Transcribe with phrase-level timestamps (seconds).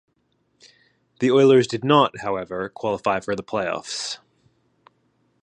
[1.19, 4.17] The Oilers did not, however, qualify for the playoffs.